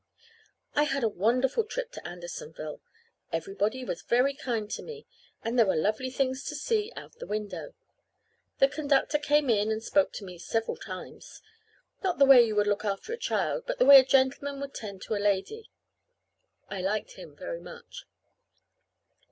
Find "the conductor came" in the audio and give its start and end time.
8.57-9.47